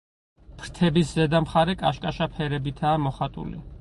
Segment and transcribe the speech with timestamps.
[0.61, 3.67] ფრთების ზედა მხარე კაშკაშა ფერებითაა მოხატული.